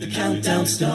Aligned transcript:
The 0.00 0.06
countdown 0.06 0.64
starts. 0.64 0.88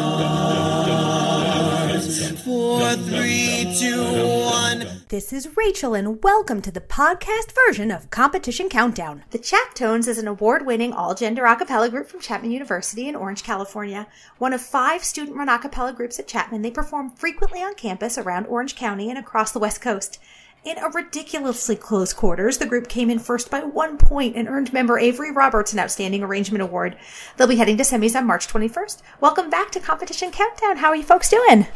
Four, 2.42 2.94
three, 2.96 3.72
two, 3.80 4.02
one. 4.02 5.04
This 5.10 5.32
is 5.32 5.56
Rachel, 5.56 5.94
and 5.94 6.24
welcome 6.24 6.60
to 6.64 6.72
the 6.72 6.82
podcast 6.82 7.54
version 7.68 7.92
of 7.92 8.10
Competition 8.10 8.68
Countdown. 8.68 9.24
The 9.30 9.38
Chaptones 9.38 10.08
is 10.08 10.18
an 10.18 10.28
award 10.28 10.66
winning 10.66 10.92
all 10.92 11.14
gender 11.14 11.46
a 11.46 11.56
cappella 11.56 11.88
group 11.88 12.08
from 12.08 12.20
Chapman 12.20 12.50
University 12.50 13.08
in 13.08 13.16
Orange, 13.16 13.44
California. 13.44 14.08
One 14.40 14.54
of 14.54 14.62
five 14.62 15.04
student 15.04 15.38
run 15.38 15.50
a 15.50 15.60
cappella 15.60 15.94
groups 15.94 16.18
at 16.18 16.28
Chapman, 16.28 16.64
they 16.64 16.72
perform 16.72 17.12
frequently 17.12 17.60
on 17.60 17.76
campus 17.76 18.18
around 18.18 18.48
Orange 18.48 18.76
County 18.76 19.12
and 19.12 19.20
across 19.20 19.52
the 19.52 19.60
West 19.60 19.82
Coast. 19.82 20.18
In 20.66 20.80
a 20.80 20.90
ridiculously 20.90 21.76
close 21.76 22.12
quarters, 22.12 22.58
the 22.58 22.66
group 22.66 22.90
came 22.90 23.12
in 23.12 23.20
first 23.20 23.52
by 23.52 23.60
one 23.60 24.00
point 24.00 24.36
and 24.36 24.48
earned 24.48 24.74
member 24.74 24.98
Avery 24.98 25.32
Roberts 25.32 25.74
an 25.74 25.80
Outstanding 25.80 26.24
Arrangement 26.24 26.64
Award. 26.64 26.98
They'll 27.38 27.46
be 27.46 27.58
heading 27.58 27.78
to 27.78 27.84
semis 27.84 28.16
on 28.16 28.26
March 28.26 28.48
21st. 28.48 29.04
Welcome 29.22 29.52
back 29.52 29.70
to 29.74 29.80
Competition 29.80 30.32
Countdown. 30.32 30.78
How 30.78 30.88
are 30.88 30.96
you 30.96 31.04
folks 31.04 31.30
doing? 31.30 31.68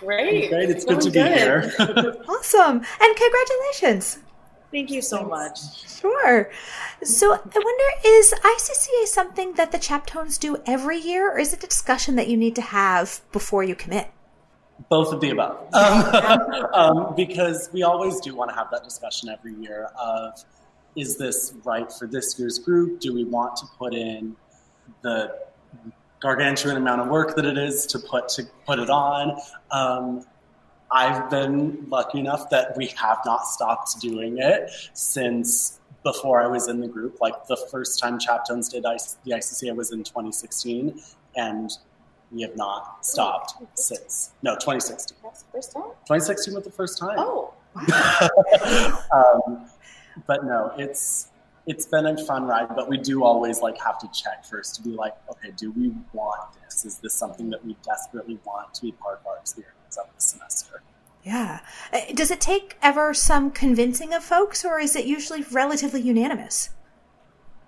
Great. 0.00 0.48
Great. 0.50 0.70
It's 0.70 0.84
good 0.84 1.00
to 1.02 1.10
be 1.10 1.20
here. 1.20 1.72
Awesome. 2.28 2.82
And 3.00 3.16
congratulations. 3.16 4.18
Thank 4.72 4.90
you 4.90 5.02
so 5.02 5.22
much. 5.22 5.86
Sure. 6.00 6.50
So 7.04 7.32
I 7.32 7.38
wonder, 7.38 7.84
is 8.04 8.34
ICCA 8.42 9.06
something 9.06 9.52
that 9.52 9.70
the 9.70 9.78
Chaptones 9.78 10.36
do 10.36 10.56
every 10.66 10.98
year, 10.98 11.30
or 11.30 11.38
is 11.38 11.52
it 11.52 11.62
a 11.62 11.68
discussion 11.68 12.16
that 12.16 12.26
you 12.26 12.36
need 12.36 12.56
to 12.56 12.62
have 12.62 13.20
before 13.30 13.62
you 13.62 13.76
commit? 13.76 14.10
Both 14.88 15.12
of 15.12 15.20
the 15.20 15.30
above. 15.30 15.66
Um, 15.74 16.66
um, 16.74 17.14
because 17.16 17.70
we 17.72 17.82
always 17.82 18.20
do 18.20 18.34
want 18.34 18.50
to 18.50 18.56
have 18.56 18.68
that 18.70 18.84
discussion 18.84 19.28
every 19.28 19.54
year 19.54 19.88
of 20.00 20.44
is 20.96 21.16
this 21.16 21.54
right 21.64 21.90
for 21.92 22.06
this 22.06 22.38
year's 22.38 22.58
group? 22.58 23.00
Do 23.00 23.14
we 23.14 23.24
want 23.24 23.56
to 23.56 23.66
put 23.78 23.94
in 23.94 24.36
the 25.02 25.38
gargantuan 26.20 26.76
amount 26.76 27.00
of 27.00 27.08
work 27.08 27.36
that 27.36 27.44
it 27.44 27.56
is 27.56 27.86
to 27.86 27.98
put 27.98 28.28
to 28.30 28.44
put 28.66 28.78
it 28.78 28.90
on? 28.90 29.38
Um, 29.70 30.24
I've 30.90 31.30
been 31.30 31.86
lucky 31.88 32.18
enough 32.18 32.50
that 32.50 32.76
we 32.76 32.86
have 32.88 33.18
not 33.24 33.46
stopped 33.46 34.00
doing 34.00 34.38
it 34.38 34.70
since 34.92 35.80
before 36.02 36.42
I 36.42 36.46
was 36.46 36.68
in 36.68 36.80
the 36.80 36.88
group. 36.88 37.20
Like 37.20 37.46
the 37.46 37.56
first 37.70 38.00
time 38.00 38.18
Chaptones 38.18 38.70
did 38.70 38.84
IC- 38.84 39.22
the 39.24 39.32
ICCA 39.32 39.74
was 39.74 39.92
in 39.92 40.02
2016, 40.02 41.00
and 41.36 41.70
we 42.30 42.42
have 42.42 42.56
not 42.56 43.04
stopped 43.04 43.54
since. 43.74 44.32
No, 44.42 44.54
2016. 44.54 45.18
That's 45.22 45.42
the 45.42 45.50
first 45.52 45.72
time? 45.72 45.90
2016 46.06 46.54
was 46.54 46.64
the 46.64 46.70
first 46.70 46.98
time. 46.98 47.16
Oh, 47.18 47.54
um, 49.12 49.66
but 50.26 50.44
no, 50.44 50.72
it's 50.76 51.28
it's 51.66 51.86
been 51.86 52.06
a 52.06 52.16
fun 52.24 52.44
ride. 52.44 52.68
But 52.74 52.88
we 52.88 52.98
do 52.98 53.24
always 53.24 53.60
like 53.60 53.78
have 53.78 53.98
to 54.00 54.10
check 54.12 54.44
first 54.44 54.74
to 54.76 54.82
be 54.82 54.90
like, 54.90 55.14
okay, 55.30 55.52
do 55.56 55.70
we 55.72 55.92
want 56.12 56.52
this? 56.64 56.84
Is 56.84 56.98
this 56.98 57.14
something 57.14 57.50
that 57.50 57.64
we 57.64 57.76
desperately 57.84 58.38
want 58.44 58.74
to 58.74 58.82
be 58.82 58.92
part 58.92 59.20
of 59.20 59.26
our 59.26 59.38
experience 59.38 59.96
of 59.96 60.06
the 60.14 60.20
semester? 60.20 60.82
Yeah. 61.22 61.60
Uh, 61.92 62.00
Does 62.14 62.30
it 62.30 62.40
take 62.40 62.76
ever 62.82 63.12
some 63.12 63.50
convincing 63.50 64.14
of 64.14 64.24
folks, 64.24 64.64
or 64.64 64.80
is 64.80 64.96
it 64.96 65.04
usually 65.04 65.42
relatively 65.42 66.00
unanimous? 66.00 66.70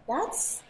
that's 0.09 0.62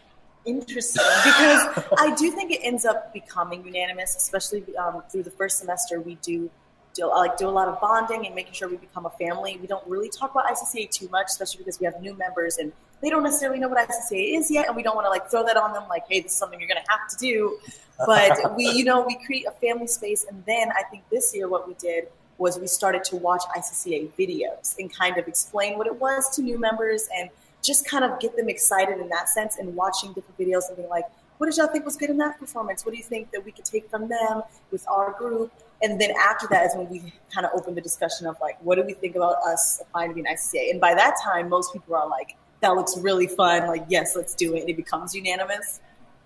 interesting 0.45 1.03
because 1.23 1.83
I 1.97 2.15
do 2.17 2.31
think 2.31 2.51
it 2.51 2.61
ends 2.63 2.85
up 2.85 3.13
becoming 3.13 3.65
unanimous, 3.65 4.15
especially 4.15 4.63
um, 4.77 5.03
through 5.09 5.23
the 5.23 5.31
first 5.31 5.59
semester. 5.59 5.99
We 5.99 6.15
do 6.15 6.49
do 6.93 7.09
like 7.09 7.37
do 7.37 7.47
a 7.47 7.49
lot 7.49 7.67
of 7.67 7.81
bonding 7.81 8.25
and 8.25 8.35
making 8.35 8.53
sure 8.53 8.69
we 8.69 8.77
become 8.77 9.05
a 9.05 9.09
family. 9.11 9.57
We 9.59 9.67
don't 9.67 9.85
really 9.87 10.09
talk 10.09 10.31
about 10.31 10.45
ICCA 10.45 10.91
too 10.91 11.09
much, 11.09 11.27
especially 11.27 11.59
because 11.59 11.79
we 11.79 11.85
have 11.85 11.99
new 12.01 12.15
members 12.15 12.57
and 12.57 12.71
they 13.01 13.09
don't 13.09 13.23
necessarily 13.23 13.59
know 13.59 13.67
what 13.67 13.87
ICCA 13.89 14.37
is 14.37 14.49
yet, 14.49 14.67
and 14.67 14.75
we 14.75 14.81
don't 14.81 14.95
want 14.95 15.05
to 15.05 15.09
like 15.09 15.29
throw 15.29 15.43
that 15.45 15.57
on 15.57 15.73
them 15.73 15.83
like, 15.89 16.03
hey, 16.09 16.21
this 16.21 16.31
is 16.31 16.37
something 16.37 16.59
you're 16.59 16.69
going 16.69 16.83
to 16.83 16.91
have 16.91 17.09
to 17.09 17.17
do. 17.17 17.57
But 18.05 18.55
we, 18.55 18.69
you 18.69 18.85
know, 18.85 19.01
we 19.05 19.15
create 19.25 19.45
a 19.45 19.51
family 19.51 19.87
space, 19.87 20.25
and 20.29 20.43
then 20.45 20.71
I 20.71 20.83
think 20.83 21.03
this 21.09 21.35
year 21.35 21.49
what 21.49 21.67
we 21.67 21.73
did 21.75 22.07
was 22.37 22.57
we 22.57 22.67
started 22.67 23.03
to 23.05 23.17
watch 23.17 23.43
ICCA 23.55 24.09
videos 24.17 24.77
and 24.79 24.91
kind 24.91 25.17
of 25.17 25.27
explain 25.27 25.77
what 25.77 25.85
it 25.85 25.99
was 25.99 26.29
to 26.35 26.41
new 26.41 26.57
members 26.57 27.07
and 27.15 27.29
just 27.63 27.87
kind 27.89 28.03
of 28.03 28.19
get 28.19 28.35
them 28.35 28.49
excited 28.49 28.99
in 28.99 29.09
that 29.09 29.29
sense 29.29 29.57
and 29.57 29.75
watching 29.75 30.13
different 30.13 30.37
videos 30.37 30.67
and 30.67 30.77
being 30.77 30.89
like, 30.89 31.05
what 31.37 31.47
did 31.47 31.57
y'all 31.57 31.67
think 31.67 31.85
was 31.85 31.97
good 31.97 32.09
in 32.09 32.17
that 32.17 32.39
performance? 32.39 32.85
What 32.85 32.91
do 32.91 32.97
you 32.97 33.03
think 33.03 33.31
that 33.31 33.43
we 33.43 33.51
could 33.51 33.65
take 33.65 33.89
from 33.89 34.07
them 34.07 34.43
with 34.71 34.87
our 34.87 35.13
group? 35.13 35.51
And 35.81 35.99
then 35.99 36.11
after 36.11 36.47
that 36.51 36.65
is 36.67 36.75
when 36.75 36.87
we 36.89 37.13
kind 37.33 37.45
of 37.45 37.51
open 37.55 37.75
the 37.75 37.81
discussion 37.81 38.27
of 38.27 38.37
like, 38.39 38.57
what 38.61 38.75
do 38.75 38.83
we 38.83 38.93
think 38.93 39.15
about 39.15 39.37
us 39.45 39.81
applying 39.81 40.09
to 40.09 40.15
be 40.15 40.21
an 40.21 40.27
ICCA? 40.27 40.69
And 40.71 40.79
by 40.79 40.93
that 40.93 41.15
time, 41.23 41.49
most 41.49 41.73
people 41.73 41.95
are 41.95 42.07
like, 42.07 42.35
that 42.61 42.75
looks 42.75 42.97
really 42.97 43.27
fun. 43.27 43.67
Like, 43.67 43.83
yes, 43.89 44.15
let's 44.15 44.35
do 44.35 44.55
it. 44.55 44.61
And 44.61 44.69
it 44.69 44.77
becomes 44.77 45.13
unanimous. 45.13 45.81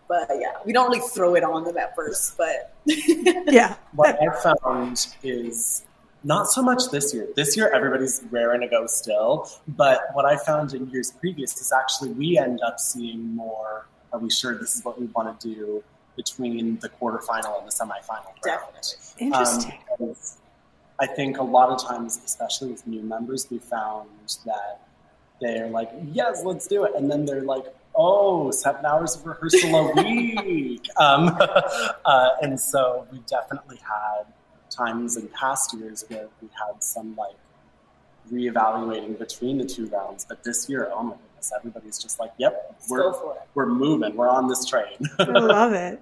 But 0.08 0.30
yeah, 0.40 0.54
we 0.66 0.74
don't 0.74 0.90
really 0.90 1.06
throw 1.08 1.36
it 1.36 1.44
on 1.44 1.64
them 1.64 1.78
at 1.78 1.96
first, 1.96 2.38
but 2.38 2.74
Yeah. 2.86 3.76
What 3.94 4.18
I 4.22 4.56
found 4.64 5.16
is 5.24 5.84
not 6.28 6.52
so 6.52 6.62
much 6.62 6.90
this 6.92 7.14
year. 7.14 7.26
This 7.38 7.56
year, 7.56 7.72
everybody's 7.74 8.22
raring 8.30 8.60
to 8.60 8.68
go 8.68 8.86
still. 8.86 9.50
But 9.66 10.10
what 10.12 10.26
I 10.26 10.36
found 10.36 10.74
in 10.74 10.90
years 10.90 11.12
previous 11.12 11.60
is 11.60 11.72
actually 11.72 12.12
we 12.12 12.38
end 12.38 12.60
up 12.62 12.80
seeing 12.80 13.34
more. 13.34 13.88
Are 14.12 14.20
we 14.20 14.30
sure 14.30 14.58
this 14.58 14.76
is 14.76 14.84
what 14.84 15.00
we 15.00 15.08
want 15.08 15.40
to 15.40 15.56
do 15.56 15.84
between 16.18 16.80
the 16.80 16.90
quarterfinal 16.90 17.60
and 17.60 17.68
the 17.68 17.72
semifinal? 17.72 18.26
round? 18.26 18.44
Definitely. 18.44 18.98
Interesting. 19.20 19.80
Um, 20.02 20.16
I 21.00 21.08
think 21.08 21.38
a 21.38 21.44
lot 21.44 21.70
of 21.70 21.82
times, 21.82 22.20
especially 22.26 22.72
with 22.72 22.86
new 22.86 23.04
members, 23.04 23.48
we 23.50 23.60
found 23.60 24.10
that 24.46 24.82
they're 25.40 25.70
like, 25.70 25.92
yes, 26.12 26.44
let's 26.44 26.68
do 26.68 26.84
it. 26.84 26.92
And 26.96 27.10
then 27.10 27.24
they're 27.26 27.44
like, 27.44 27.66
oh, 27.96 28.52
seven 28.52 28.86
hours 28.86 29.16
of 29.16 29.26
rehearsal 29.26 29.76
a 29.76 29.94
week. 30.04 30.88
um, 30.98 31.38
uh, 32.06 32.30
and 32.42 32.60
so 32.60 33.08
we 33.12 33.20
definitely 33.28 33.78
had 33.78 34.26
times 34.70 35.18
in 35.18 35.28
past 35.30 35.74
years 35.74 36.06
where 36.08 36.28
we 36.42 36.50
had 36.54 36.84
some 36.84 37.16
like 37.16 37.36
reevaluating 38.32 39.18
between 39.18 39.58
the 39.58 39.66
two 39.66 39.88
rounds. 39.88 40.26
But 40.26 40.44
this 40.44 40.70
year, 40.70 40.92
oh 40.94 41.04
my 41.04 41.16
goodness, 41.16 41.52
everybody's 41.56 41.98
just 41.98 42.20
like, 42.20 42.32
yep, 42.38 42.76
we're, 42.90 43.12
go 43.12 43.14
for 43.14 43.34
it. 43.36 43.42
we're 43.54 43.68
moving. 43.68 44.16
We're 44.16 44.30
on 44.30 44.48
this 44.48 44.66
train. 44.66 44.98
I 45.20 45.24
love 45.24 45.74
it. 45.74 46.02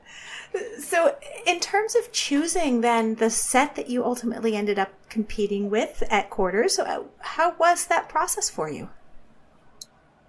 So, 0.79 1.17
in 1.45 1.59
terms 1.59 1.95
of 1.95 2.13
choosing 2.13 2.79
then 2.79 3.15
the 3.15 3.29
set 3.29 3.75
that 3.75 3.89
you 3.89 4.05
ultimately 4.05 4.55
ended 4.55 4.79
up 4.79 4.89
competing 5.09 5.69
with 5.69 6.01
at 6.09 6.29
quarters, 6.29 6.79
uh, 6.79 7.03
how 7.19 7.55
was 7.57 7.87
that 7.87 8.07
process 8.07 8.49
for 8.49 8.69
you? 8.69 8.89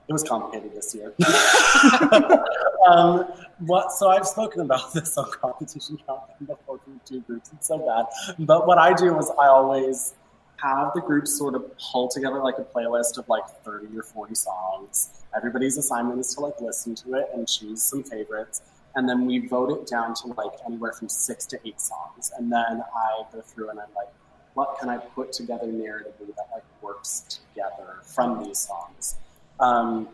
It 0.08 0.12
was 0.12 0.22
complicated 0.22 0.72
this 0.74 0.94
year. 0.94 1.12
um, 2.88 3.26
what, 3.58 3.90
so 3.90 4.08
I've 4.08 4.26
spoken 4.26 4.60
about 4.60 4.92
this 4.94 5.16
on 5.18 5.30
competition 5.32 5.98
countdown 6.06 6.46
before 6.46 6.75
two 7.04 7.20
groups. 7.20 7.50
It's 7.52 7.68
so 7.68 7.78
bad. 7.78 8.06
But 8.38 8.66
what 8.66 8.78
I 8.78 8.92
do 8.92 9.18
is 9.18 9.30
I 9.38 9.46
always 9.46 10.14
have 10.58 10.92
the 10.94 11.00
groups 11.00 11.36
sort 11.36 11.54
of 11.54 11.64
pull 11.78 12.08
together 12.08 12.42
like 12.42 12.58
a 12.58 12.64
playlist 12.64 13.18
of 13.18 13.28
like 13.28 13.46
30 13.64 13.96
or 13.98 14.02
40 14.02 14.34
songs. 14.34 15.10
Everybody's 15.36 15.76
assignment 15.76 16.18
is 16.20 16.34
to 16.34 16.40
like 16.40 16.60
listen 16.60 16.94
to 16.96 17.14
it 17.14 17.28
and 17.34 17.46
choose 17.46 17.82
some 17.82 18.02
favorites. 18.02 18.62
And 18.94 19.08
then 19.08 19.26
we 19.26 19.46
vote 19.46 19.70
it 19.70 19.86
down 19.86 20.14
to 20.14 20.28
like 20.28 20.52
anywhere 20.66 20.92
from 20.92 21.08
six 21.08 21.44
to 21.46 21.58
eight 21.66 21.80
songs. 21.80 22.32
And 22.38 22.50
then 22.50 22.82
I 22.94 23.24
go 23.32 23.42
through 23.42 23.68
and 23.70 23.78
I'm 23.78 23.94
like, 23.94 24.08
what 24.54 24.78
can 24.80 24.88
I 24.88 24.96
put 24.96 25.32
together 25.32 25.66
narratively 25.66 26.34
that 26.36 26.48
like 26.52 26.64
works 26.80 27.20
together 27.28 27.98
from 28.02 28.42
these 28.42 28.58
songs? 28.58 29.16
Um, 29.60 30.08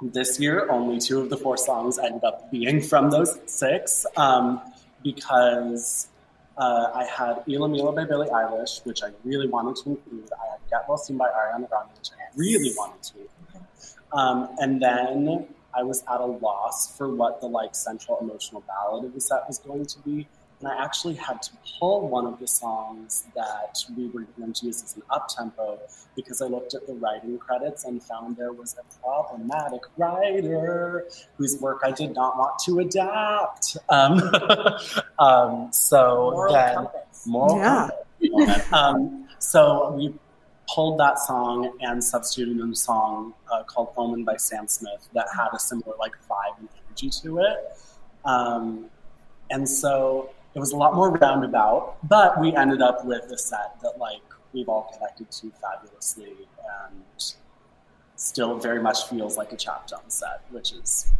this 0.00 0.40
year, 0.40 0.70
only 0.70 0.98
two 0.98 1.20
of 1.20 1.30
the 1.30 1.36
four 1.36 1.56
songs 1.56 1.98
ended 1.98 2.24
up 2.24 2.50
being 2.50 2.80
from 2.80 3.10
those 3.10 3.38
six 3.46 4.06
um, 4.16 4.60
because 5.02 6.08
uh, 6.56 6.90
I 6.94 7.04
had 7.04 7.42
Ela 7.52 7.68
Mila 7.68 7.92
by 7.92 8.04
Billie 8.04 8.28
Eilish, 8.28 8.84
which 8.84 9.02
I 9.02 9.10
really 9.24 9.48
wanted 9.48 9.76
to 9.84 9.90
include. 9.90 10.30
I 10.32 10.52
had 10.52 10.60
Get 10.70 10.88
Well 10.88 10.98
Soon 10.98 11.16
by 11.16 11.26
Ariana 11.26 11.68
Grande, 11.68 11.90
which 11.96 12.10
I 12.12 12.22
really 12.34 12.72
wanted 12.76 13.02
to 13.02 13.18
include. 13.20 13.66
Um, 14.12 14.48
and 14.58 14.80
then 14.80 15.46
I 15.74 15.82
was 15.82 16.02
at 16.10 16.20
a 16.20 16.24
loss 16.24 16.96
for 16.96 17.14
what 17.14 17.40
the 17.40 17.46
like 17.46 17.74
central 17.74 18.18
emotional 18.20 18.62
ballad 18.66 19.04
of 19.04 19.14
the 19.14 19.20
set 19.20 19.46
was 19.46 19.58
going 19.58 19.84
to 19.84 19.98
be. 20.00 20.26
And 20.60 20.68
I 20.68 20.82
actually 20.82 21.14
had 21.14 21.42
to 21.42 21.50
pull 21.78 22.08
one 22.08 22.26
of 22.26 22.38
the 22.40 22.46
songs 22.48 23.26
that 23.34 23.78
we 23.96 24.08
were 24.08 24.22
going 24.38 24.54
to 24.54 24.66
use 24.66 24.82
as 24.82 24.96
an 24.96 25.02
up 25.10 25.28
tempo 25.28 25.78
because 26.14 26.40
I 26.40 26.46
looked 26.46 26.72
at 26.74 26.86
the 26.86 26.94
writing 26.94 27.36
credits 27.38 27.84
and 27.84 28.02
found 28.02 28.36
there 28.38 28.52
was 28.52 28.74
a 28.78 29.00
problematic 29.02 29.82
writer 29.98 31.06
whose 31.36 31.60
work 31.60 31.80
I 31.84 31.90
did 31.90 32.14
not 32.14 32.38
want 32.38 32.58
to 32.60 32.78
adapt. 32.80 33.76
Um, 33.90 34.22
um, 35.18 35.68
so 35.72 36.30
Moral 36.32 36.54
then, 36.54 36.74
compass. 36.74 37.26
moral 37.26 37.58
Yeah. 37.58 37.88
compass. 38.46 38.72
um, 38.72 39.28
so 39.38 39.92
we 39.92 40.14
pulled 40.74 40.98
that 40.98 41.18
song 41.18 41.76
and 41.82 42.02
substituted 42.02 42.58
a 42.58 42.74
song 42.74 43.34
uh, 43.52 43.62
called 43.64 43.90
Omen 43.96 44.24
by 44.24 44.36
Sam 44.36 44.66
Smith 44.68 45.06
that 45.14 45.26
had 45.36 45.48
a 45.52 45.58
similar 45.60 45.94
like 45.98 46.12
vibe 46.28 46.58
and 46.58 46.68
energy 46.88 47.10
to 47.22 47.38
it. 47.40 47.58
Um, 48.24 48.86
and 49.50 49.68
so 49.68 50.30
it 50.56 50.58
was 50.58 50.72
a 50.72 50.76
lot 50.76 50.94
more 50.94 51.10
roundabout, 51.10 51.98
but 52.08 52.40
we 52.40 52.56
ended 52.56 52.80
up 52.80 53.04
with 53.04 53.24
a 53.24 53.36
set 53.36 53.78
that 53.82 53.98
like 53.98 54.22
we've 54.54 54.70
all 54.70 54.90
connected 54.94 55.30
to 55.30 55.52
fabulously 55.60 56.32
and 56.82 57.34
still 58.16 58.58
very 58.58 58.80
much 58.80 59.06
feels 59.06 59.36
like 59.36 59.52
a 59.52 59.56
Chaptones 59.56 60.12
set, 60.12 60.40
which 60.50 60.72
is. 60.72 61.12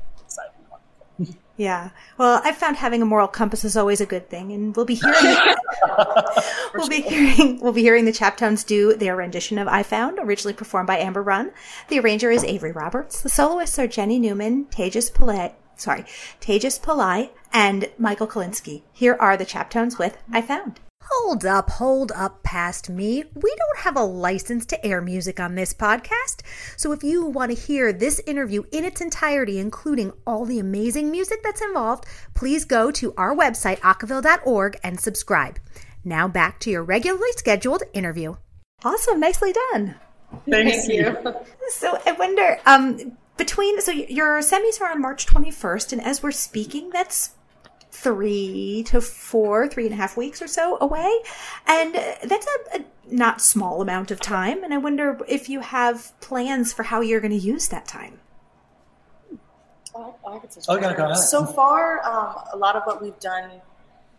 Yeah. 1.57 1.91
Well, 2.19 2.43
I've 2.45 2.57
found 2.57 2.77
having 2.77 3.01
a 3.01 3.07
moral 3.07 3.29
compass 3.29 3.65
is 3.65 3.77
always 3.77 4.01
a 4.01 4.07
good 4.07 4.29
thing, 4.29 4.53
and 4.53 4.77
we'll 4.77 4.85
be 4.85 4.97
hearing 4.97 5.17
we'll 6.75 6.89
be 6.89 7.01
hearing 7.01 7.61
we'll 7.61 7.73
be 7.73 7.83
hearing 7.83 8.05
the 8.05 8.13
Chaptones 8.13 8.65
do 8.67 8.95
their 8.95 9.17
rendition 9.17 9.59
of 9.59 9.69
"I 9.69 9.83
Found," 9.83 10.19
originally 10.19 10.55
performed 10.55 10.87
by 10.87 10.99
Amber 10.99 11.23
Run. 11.23 11.53
The 11.89 11.99
arranger 12.01 12.31
is 12.31 12.45
Avery 12.45 12.73
Roberts. 12.73 13.23
The 13.23 13.31
soloists 13.31 13.79
are 13.79 13.87
Jenny 13.87 14.19
Newman, 14.19 14.67
Tejas 14.67 15.11
Pillai, 15.11 15.55
sorry, 15.77 16.05
Tejas 16.41 16.79
Pillai, 16.81 17.31
and 17.53 17.91
Michael 17.99 18.27
Kalinsky. 18.27 18.83
Here 18.93 19.17
are 19.19 19.37
the 19.37 19.47
Chaptones 19.47 19.99
with 19.99 20.19
"I 20.31 20.43
Found." 20.43 20.81
Hold 21.11 21.45
up, 21.45 21.71
hold 21.71 22.11
up 22.13 22.43
past 22.43 22.91
me. 22.91 23.23
We 23.35 23.55
don't 23.57 23.79
have 23.85 23.97
a 23.97 24.03
license 24.03 24.67
to 24.67 24.87
air 24.87 25.01
music 25.01 25.39
on 25.39 25.55
this 25.55 25.73
podcast. 25.73 26.43
So 26.77 26.91
if 26.91 27.05
you 27.05 27.25
want 27.27 27.53
to 27.53 27.57
hear 27.57 27.93
this 27.93 28.21
interview 28.27 28.65
in 28.73 28.85
its 28.85 29.01
entirety, 29.01 29.59
including 29.59 30.13
all 30.27 30.45
the 30.45 30.59
amazing 30.59 31.13
music 31.13 31.43
that's 31.45 31.63
involved, 31.63 32.07
please 32.35 32.65
go 32.65 32.91
to 32.93 33.15
our 33.17 33.35
website, 33.35 33.79
acaville.org, 33.81 34.79
and 34.83 34.99
subscribe. 34.99 35.61
Now 36.05 36.27
back 36.27 36.59
to 36.61 36.71
your 36.71 36.83
regularly 36.83 37.33
scheduled 37.37 37.85
interview. 37.93 38.35
Awesome, 38.85 39.21
nicely 39.21 39.53
done. 39.53 39.95
Thank 40.49 40.89
you. 40.89 41.17
So 41.71 41.99
I 42.05 42.13
wonder, 42.13 42.59
um, 42.67 43.17
between 43.37 43.81
so 43.81 43.93
your 43.93 44.39
semis 44.41 44.81
are 44.81 44.91
on 44.91 45.01
March 45.01 45.27
21st, 45.27 45.93
and 45.93 46.03
as 46.03 46.23
we're 46.23 46.33
speaking, 46.33 46.91
that's 46.91 47.36
three 48.03 48.85
to 48.87 49.01
four, 49.01 49.69
three 49.69 49.87
and 49.87 49.95
a 49.95 49.97
half 49.97 50.17
weeks 50.17 50.43
or 50.43 50.47
so 50.47 50.77
away. 50.81 51.19
And 51.67 51.97
uh, 51.97 52.15
that's 52.25 52.47
a, 52.47 52.81
a 52.81 52.85
not 53.09 53.41
small 53.41 53.81
amount 53.81 54.11
of 54.11 54.21
time. 54.21 54.63
And 54.63 54.75
I 54.75 54.79
wonder 54.79 55.19
if 55.29 55.49
you 55.49 55.61
have 55.61 56.19
plans 56.21 56.73
for 56.73 56.85
how 56.85 57.01
you're 57.01 57.21
going 57.21 57.39
to 57.39 57.47
use 57.55 57.69
that 57.69 57.87
time. 57.87 58.21
Oh, 59.95 60.15
I 60.29 60.39
could 60.39 60.53
say 60.53 60.61
Oh, 60.69 60.77
yeah, 60.77 60.95
go 60.95 61.05
ahead. 61.05 61.17
So 61.17 61.47
far, 61.47 62.05
um, 62.05 62.37
a 62.53 62.57
lot 62.57 62.77
of 62.77 62.83
what 62.85 63.03
we've 63.03 63.19
done 63.19 63.51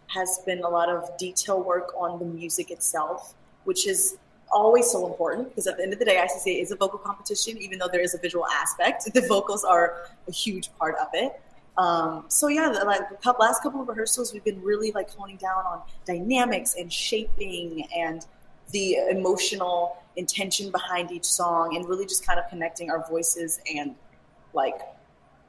has 0.07 0.41
been 0.45 0.63
a 0.63 0.69
lot 0.69 0.89
of 0.89 1.15
detail 1.17 1.61
work 1.61 1.93
on 1.95 2.17
the 2.17 2.25
music 2.25 2.71
itself, 2.71 3.35
which 3.65 3.87
is 3.87 4.17
always 4.51 4.89
so 4.89 5.05
important 5.05 5.49
because 5.49 5.67
at 5.67 5.77
the 5.77 5.83
end 5.83 5.93
of 5.93 5.99
the 5.99 6.05
day, 6.05 6.15
ICCA 6.15 6.61
is 6.61 6.71
a 6.71 6.75
vocal 6.75 6.97
competition, 6.97 7.57
even 7.59 7.77
though 7.77 7.89
there 7.91 8.01
is 8.01 8.15
a 8.15 8.17
visual 8.17 8.45
aspect. 8.47 9.03
The 9.13 9.27
vocals 9.27 9.63
are 9.63 10.09
a 10.27 10.31
huge 10.31 10.69
part 10.79 10.95
of 10.95 11.07
it. 11.13 11.39
Um, 11.77 12.25
so 12.27 12.47
yeah, 12.47 12.69
the, 12.71 12.85
like 12.85 13.21
the 13.21 13.35
last 13.39 13.61
couple 13.61 13.81
of 13.81 13.87
rehearsals, 13.87 14.33
we've 14.33 14.43
been 14.43 14.61
really 14.63 14.91
like 14.91 15.09
honing 15.11 15.37
down 15.37 15.65
on 15.65 15.81
dynamics 16.05 16.75
and 16.77 16.91
shaping 16.91 17.87
and 17.95 18.25
the 18.71 18.95
emotional 19.11 19.97
intention 20.15 20.71
behind 20.71 21.11
each 21.11 21.25
song, 21.25 21.75
and 21.75 21.87
really 21.87 22.05
just 22.05 22.25
kind 22.25 22.39
of 22.39 22.49
connecting 22.49 22.89
our 22.89 23.07
voices 23.07 23.59
and 23.73 23.95
like 24.53 24.79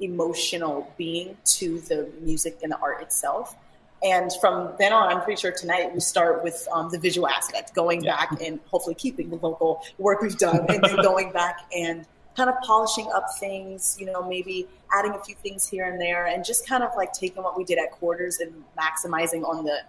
emotional 0.00 0.92
being 0.96 1.36
to 1.44 1.80
the 1.80 2.08
music 2.20 2.58
and 2.62 2.72
the 2.72 2.78
art 2.78 3.02
itself. 3.02 3.56
And 4.02 4.30
from 4.40 4.74
then 4.78 4.92
on, 4.92 5.08
I'm 5.08 5.22
pretty 5.22 5.40
sure 5.40 5.50
tonight 5.50 5.92
we 5.92 5.98
start 5.98 6.44
with 6.44 6.68
um, 6.72 6.88
the 6.90 6.98
visual 6.98 7.26
aspect, 7.26 7.74
going 7.74 8.02
back 8.02 8.30
and 8.40 8.60
hopefully 8.70 8.94
keeping 8.94 9.28
the 9.30 9.36
vocal 9.36 9.82
work 9.98 10.20
we've 10.20 10.38
done, 10.38 10.66
and 10.68 10.84
then 10.84 10.96
going 11.02 11.32
back 11.32 11.62
and 11.76 12.06
kind 12.38 12.48
of 12.48 12.56
polishing 12.62 13.10
up 13.12 13.26
things, 13.38 13.96
you 13.98 14.06
know, 14.06 14.26
maybe 14.26 14.68
adding 14.96 15.12
a 15.12 15.18
few 15.18 15.34
things 15.34 15.68
here 15.68 15.90
and 15.90 16.00
there, 16.00 16.26
and 16.26 16.44
just 16.44 16.66
kind 16.66 16.82
of 16.84 16.90
like 16.96 17.12
taking 17.12 17.42
what 17.42 17.58
we 17.58 17.64
did 17.64 17.78
at 17.78 17.90
quarters 17.90 18.38
and 18.38 18.64
maximizing 18.78 19.44
on 19.46 19.64
the 19.64 19.80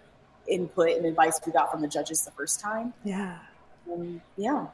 input 0.48 0.96
and 0.96 1.06
advice 1.06 1.40
we 1.46 1.52
got 1.52 1.70
from 1.70 1.80
the 1.80 1.88
judges 1.88 2.22
the 2.22 2.30
first 2.32 2.60
time. 2.60 2.92
Yeah. 3.04 3.38
Um, 3.90 4.20
yeah. 4.36 4.66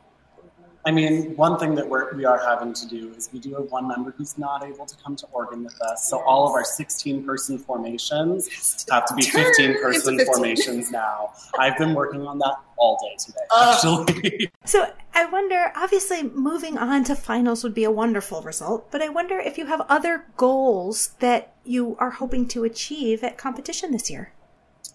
I 0.87 0.93
mean, 0.93 1.35
one 1.35 1.59
thing 1.59 1.75
that 1.75 1.89
we're, 1.89 2.15
we 2.15 2.25
are 2.25 2.39
having 2.39 2.73
to 2.73 2.87
do 2.87 3.13
is 3.17 3.29
we 3.33 3.41
do 3.41 3.55
have 3.55 3.65
one 3.73 3.89
member 3.89 4.13
who's 4.17 4.39
not 4.39 4.65
able 4.65 4.87
to 4.87 4.97
come 5.03 5.17
to 5.17 5.27
Oregon 5.33 5.65
with 5.65 5.81
us. 5.83 6.09
So 6.09 6.21
all 6.21 6.47
of 6.47 6.53
our 6.53 6.63
16 6.65 7.25
person 7.25 7.59
formations 7.59 8.87
have 8.89 9.05
to 9.07 9.15
be 9.17 9.23
15 9.23 9.83
person 9.83 10.17
15. 10.17 10.33
formations 10.33 10.93
now. 10.93 11.33
I've 11.59 11.77
been 11.77 11.93
working 11.93 12.25
on 12.25 12.39
that 12.39 12.55
all 12.77 12.99
day 13.03 13.17
today, 13.19 13.41
Oh. 13.51 14.05
actually. 14.05 14.53
So 14.65 14.93
I 15.13 15.25
wonder, 15.25 15.73
obviously, 15.75 16.23
moving 16.23 16.79
on 16.79 17.03
to 17.05 17.17
finals 17.17 17.65
would 17.65 17.75
be 17.75 17.83
a 17.85 17.91
wonderful 17.91 18.43
result, 18.43 18.93
but 18.93 19.03
I 19.03 19.09
wonder 19.09 19.41
if 19.41 19.59
you 19.59 19.67
have 19.67 19.81
other 19.89 20.27
goals 20.37 21.15
that 21.19 21.53
you 21.65 21.97
are 21.99 22.11
hoping 22.11 22.47
to 22.49 22.63
achieve 22.63 23.25
at 23.25 23.37
competition 23.37 23.91
this 23.91 24.09
year. 24.09 24.33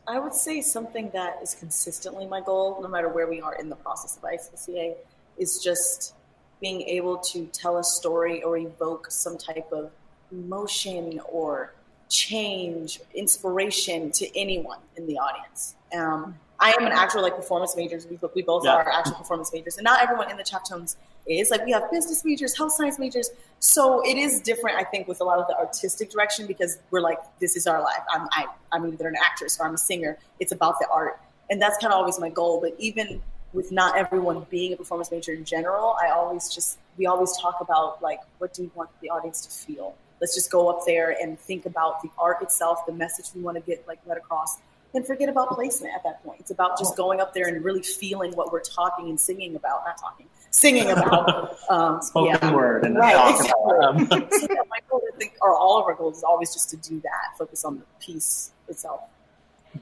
I 0.08 0.20
would 0.20 0.34
say 0.34 0.62
something 0.62 1.10
that 1.12 1.40
is 1.44 1.54
consistently 1.54 2.26
my 2.28 2.40
goal, 2.40 2.80
no 2.82 2.88
matter 2.88 3.10
where 3.10 3.28
we 3.28 3.42
are 3.42 3.56
in 3.56 3.68
the 3.68 3.76
process 3.76 4.16
of 4.16 4.24
ICCA, 4.24 4.96
is 5.38 5.60
just 5.64 6.16
being 6.60 6.82
able 6.84 7.18
to 7.18 7.46
tell 7.48 7.78
a 7.78 7.84
story 7.84 8.44
or 8.44 8.58
evoke 8.58 9.10
some 9.10 9.38
type 9.38 9.72
of 9.72 9.92
emotion 10.32 11.20
or 11.30 11.74
change, 12.10 13.00
inspiration 13.16 14.12
to 14.12 14.40
anyone 14.40 14.80
in 14.98 15.08
the 15.08 15.18
audience. 15.18 15.76
Um, 15.96 16.36
I 16.60 16.74
am 16.80 16.86
an 16.86 16.92
actual 16.92 17.24
like 17.24 17.36
performance 17.36 17.76
majors. 17.76 18.06
We, 18.06 18.20
we 18.36 18.44
both 18.44 18.64
Yeah. 18.64 18.76
are 18.76 18.90
actual 18.92 19.16
performance 19.16 19.52
majors, 19.52 19.78
and 19.78 19.84
not 19.84 20.02
everyone 20.04 20.30
in 20.30 20.38
the 20.38 20.44
Chaptones 20.44 20.96
is. 21.26 21.50
Like 21.50 21.66
we 21.66 21.72
have 21.72 21.90
business 21.90 22.24
majors, 22.24 22.56
health 22.56 22.74
science 22.74 23.00
majors. 23.00 23.32
So 23.60 24.06
it 24.08 24.18
is 24.18 24.42
different, 24.42 24.78
I 24.78 24.84
think, 24.84 25.08
with 25.08 25.22
a 25.22 25.24
lot 25.24 25.40
of 25.40 25.48
the 25.48 25.58
artistic 25.58 26.12
direction 26.12 26.46
because 26.46 26.78
we're 26.92 27.02
like, 27.02 27.18
this 27.40 27.56
is 27.56 27.66
our 27.66 27.82
life. 27.82 28.02
I'm 28.12 28.28
I, 28.32 28.46
I'm 28.72 28.86
either 28.86 29.08
an 29.08 29.16
actress 29.20 29.60
or 29.60 29.66
I'm 29.66 29.74
a 29.74 29.78
singer. 29.78 30.20
It's 30.40 30.52
about 30.52 30.78
the 30.80 30.88
art, 30.94 31.20
and 31.50 31.60
that's 31.60 31.78
kind 31.80 31.92
of 31.92 31.98
always 31.98 32.20
my 32.20 32.30
goal. 32.30 32.62
But 32.62 32.76
even 32.78 33.22
with 33.54 33.72
not 33.72 33.98
everyone 33.98 34.46
being 34.50 34.74
a 34.74 34.78
performance 34.78 35.12
major 35.12 35.34
in 35.34 35.46
general, 35.46 35.96
I 36.02 36.10
always 36.10 36.50
just 36.50 36.80
we 36.98 37.06
always 37.06 37.36
talk 37.38 37.58
about 37.62 38.02
like 38.02 38.20
what 38.38 38.54
do 38.54 38.64
you 38.64 38.72
want 38.76 38.90
the 39.02 39.10
audience 39.10 39.46
to 39.46 39.52
feel. 39.52 39.96
Let's 40.20 40.36
just 40.36 40.52
go 40.52 40.70
up 40.70 40.86
there 40.86 41.16
and 41.20 41.40
think 41.40 41.66
about 41.66 42.02
the 42.04 42.10
art 42.18 42.42
itself, 42.42 42.86
the 42.86 42.94
message 42.94 43.26
we 43.36 43.42
want 43.42 43.58
to 43.58 43.62
get 43.62 43.88
like 43.88 44.00
let 44.06 44.18
across, 44.18 44.58
and 44.94 45.06
forget 45.06 45.30
about 45.30 45.50
placement 45.50 45.96
at 45.96 46.04
that 46.04 46.24
point. 46.24 46.40
It's 46.40 46.52
about 46.52 46.78
just 46.78 46.96
going 46.96 47.20
up 47.20 47.34
there 47.34 47.48
and 47.48 47.64
really 47.64 47.82
feeling 47.82 48.32
what 48.34 48.52
we're 48.52 48.62
talking 48.62 49.10
and 49.10 49.20
singing 49.20 49.56
about, 49.56 49.84
not 49.86 49.98
talking, 49.98 50.28
singing 50.52 50.90
about. 50.92 51.58
Um, 51.70 52.02
Spoken 52.02 52.38
yeah. 52.42 52.54
word 52.54 52.84
and 52.84 52.98
Right, 52.98 53.14
talk 53.14 53.40
exactly. 53.40 53.76
about 53.78 54.10
them. 54.10 54.28
so 54.32 54.48
yeah, 54.50 54.62
my 54.70 54.80
goal, 54.90 55.02
I 55.14 55.18
think, 55.18 55.36
or 55.42 55.56
all 55.56 55.80
of 55.80 55.86
our 55.86 55.94
goals, 55.94 56.18
is 56.18 56.24
always 56.24 56.52
just 56.52 56.70
to 56.72 56.78
do 56.78 57.00
that, 57.00 57.38
focus 57.38 57.64
on 57.64 57.78
the 57.78 57.86
piece 58.02 58.52
itself. 58.68 59.00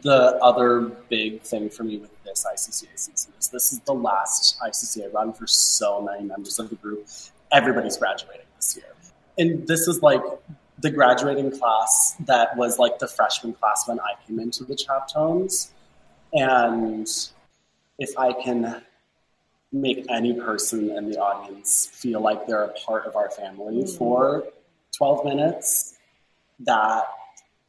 The 0.02 0.38
other 0.42 0.82
big 1.10 1.42
thing 1.42 1.70
for 1.70 1.84
me 1.84 1.98
with 1.98 2.12
this 2.24 2.46
ICCA 2.46 2.88
season 2.96 3.34
is 3.40 3.50
this 3.50 3.74
is 3.74 3.80
the 3.82 3.94
last 3.94 4.60
ICCA 4.62 5.12
run 5.14 5.34
for 5.34 5.48
so 5.48 6.02
many 6.02 6.24
members 6.24 6.60
of 6.60 6.70
the 6.70 6.76
group. 6.76 7.08
Everybody's 7.52 7.98
graduating 7.98 8.46
this 8.56 8.78
year. 8.78 8.86
And 9.38 9.68
this 9.68 9.88
is 9.88 10.02
like 10.02 10.22
the 10.78 10.92
graduating 10.92 11.58
class 11.58 12.16
that 12.26 12.56
was 12.56 12.78
like 12.78 13.00
the 13.00 13.08
freshman 13.08 13.54
class 13.54 13.88
when 13.88 14.00
I 14.00 14.14
came 14.26 14.40
into 14.40 14.64
the 14.64 14.76
Chaptones. 14.76 15.72
And 16.34 17.08
if 17.98 18.18
I 18.18 18.34
can 18.34 18.82
make 19.72 20.06
any 20.10 20.34
person 20.34 20.90
in 20.92 21.12
the 21.12 21.20
audience 21.20 21.88
feel 21.92 22.22
like 22.22 22.48
they're 22.48 22.64
a 22.64 22.74
part 22.74 23.06
of 23.06 23.16
our 23.16 23.30
family 23.30 23.84
mm. 23.84 23.98
for 23.98 24.44
12 24.98 25.26
minutes, 25.26 25.96
that 26.60 27.06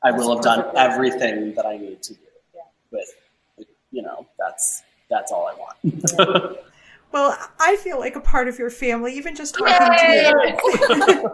I 0.02 0.10
will 0.12 0.34
have 0.34 0.42
done 0.44 0.64
everything 0.76 1.54
that 1.54 1.66
I 1.66 1.76
need 1.76 2.02
to 2.02 2.14
do 2.14 2.20
Yeah. 2.54 2.60
with, 2.90 3.08
you 3.90 4.02
know, 4.02 4.26
that's 4.38 4.82
that's 5.08 5.32
all 5.32 5.46
I 5.48 5.54
want. 5.54 6.56
Well, 7.12 7.36
I 7.58 7.74
feel 7.76 7.98
like 7.98 8.14
a 8.14 8.20
part 8.20 8.46
of 8.46 8.56
your 8.58 8.70
family, 8.70 9.14
even 9.14 9.34
just 9.34 9.56
talking 9.56 9.74
to 9.74 10.14
you. 10.14 11.30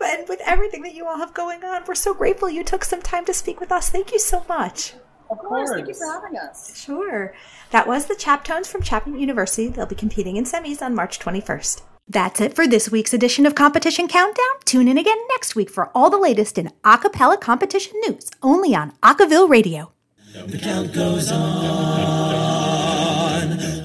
and 0.00 0.28
with 0.28 0.40
everything 0.46 0.82
that 0.82 0.94
you 0.94 1.06
all 1.08 1.18
have 1.18 1.34
going 1.34 1.64
on, 1.64 1.82
we're 1.88 1.96
so 1.96 2.14
grateful 2.14 2.48
you 2.48 2.62
took 2.62 2.84
some 2.84 3.02
time 3.02 3.24
to 3.24 3.34
speak 3.34 3.58
with 3.58 3.72
us. 3.72 3.90
Thank 3.90 4.12
you 4.12 4.20
so 4.20 4.44
much. 4.48 4.94
Of 5.28 5.38
course, 5.38 5.70
thank 5.70 5.88
you 5.88 5.94
for 5.94 6.06
having 6.06 6.38
us. 6.38 6.76
Sure. 6.80 7.34
That 7.70 7.88
was 7.88 8.06
the 8.06 8.14
Chaptones 8.14 8.68
from 8.68 8.82
Chapman 8.82 9.18
University. 9.18 9.66
They'll 9.68 9.86
be 9.86 9.96
competing 9.96 10.36
in 10.36 10.44
semis 10.44 10.82
on 10.82 10.94
March 10.94 11.18
21st. 11.18 11.82
That's 12.12 12.42
it 12.42 12.54
for 12.54 12.68
this 12.68 12.90
week's 12.90 13.14
edition 13.14 13.46
of 13.46 13.54
Competition 13.54 14.06
Countdown. 14.06 14.44
Tune 14.66 14.86
in 14.86 14.98
again 14.98 15.16
next 15.30 15.56
week 15.56 15.70
for 15.70 15.90
all 15.94 16.10
the 16.10 16.18
latest 16.18 16.58
in 16.58 16.70
a 16.84 16.98
cappella 16.98 17.38
competition 17.38 17.98
news, 18.06 18.28
only 18.42 18.74
on 18.74 18.92
Acaville 19.02 19.48
Radio. 19.48 19.92
The 20.34 20.58
count 20.58 20.92
goes 20.92 21.32
on. 21.32 21.48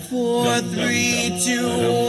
Four, 0.10 0.58
three, 0.60 1.40
two, 1.42 1.68
one. 1.68 2.07